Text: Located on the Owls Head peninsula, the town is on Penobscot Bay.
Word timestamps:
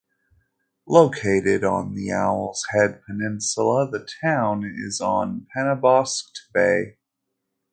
Located 0.87 1.63
on 1.63 1.93
the 1.93 2.11
Owls 2.11 2.65
Head 2.71 3.03
peninsula, 3.05 3.87
the 3.87 4.09
town 4.23 4.63
is 4.65 4.99
on 4.99 5.45
Penobscot 5.53 6.39
Bay. 6.55 6.97